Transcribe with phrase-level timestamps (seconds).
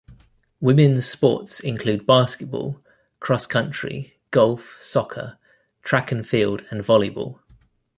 [0.59, 2.81] Women's sports include basketball,
[3.19, 5.37] cross country, golf, soccer,
[5.83, 7.39] track and field and volleyball.